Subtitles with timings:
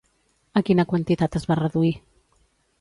[0.61, 1.95] A quina quantitat es va reduir?